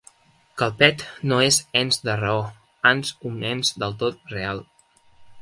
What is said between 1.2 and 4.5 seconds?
no és ens de raó, ans un ens del tot